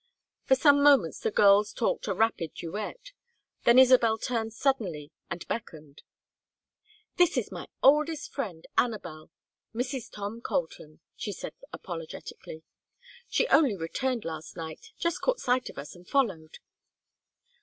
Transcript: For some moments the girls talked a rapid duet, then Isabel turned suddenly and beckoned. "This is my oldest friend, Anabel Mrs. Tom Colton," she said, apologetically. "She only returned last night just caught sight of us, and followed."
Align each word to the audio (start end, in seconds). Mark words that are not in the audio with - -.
For 0.45 0.55
some 0.55 0.81
moments 0.81 1.19
the 1.19 1.29
girls 1.29 1.71
talked 1.73 2.07
a 2.07 2.15
rapid 2.15 2.55
duet, 2.55 3.11
then 3.65 3.77
Isabel 3.77 4.17
turned 4.17 4.51
suddenly 4.51 5.11
and 5.29 5.47
beckoned. 5.47 6.01
"This 7.17 7.37
is 7.37 7.51
my 7.51 7.67
oldest 7.83 8.31
friend, 8.33 8.65
Anabel 8.75 9.29
Mrs. 9.75 10.11
Tom 10.11 10.41
Colton," 10.41 11.01
she 11.15 11.31
said, 11.31 11.53
apologetically. 11.71 12.63
"She 13.29 13.47
only 13.49 13.75
returned 13.77 14.25
last 14.25 14.57
night 14.57 14.87
just 14.97 15.21
caught 15.21 15.39
sight 15.39 15.69
of 15.69 15.77
us, 15.77 15.93
and 15.95 16.07
followed." 16.09 16.57